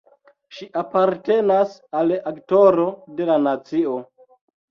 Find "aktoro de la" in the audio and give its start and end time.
2.31-3.37